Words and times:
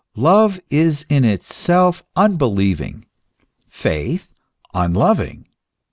Love 0.17 0.59
is 0.71 1.05
in 1.09 1.23
itself 1.23 2.01
unbelieving, 2.15 3.05
faith 3.67 4.33
unloving. 4.73 5.45